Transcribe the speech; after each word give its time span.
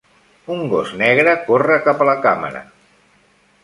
Un 0.55 0.63
gos 0.71 0.95
negre 1.03 1.37
corre 1.51 1.79
cap 1.87 2.05
a 2.07 2.11
la 2.13 2.19
càmera. 2.27 2.69